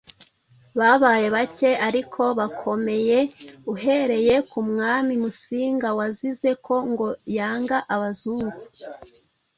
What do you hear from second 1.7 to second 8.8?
ariko bakomeye uhereye ku mwami Musinga wazize ko ngo yanga Abazungu